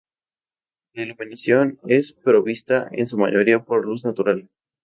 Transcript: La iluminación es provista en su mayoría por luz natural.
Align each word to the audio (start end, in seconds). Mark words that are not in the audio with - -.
La 0.93 1.03
iluminación 1.03 1.77
es 1.87 2.11
provista 2.11 2.89
en 2.91 3.05
su 3.05 3.19
mayoría 3.19 3.63
por 3.63 3.85
luz 3.85 4.03
natural. 4.03 4.49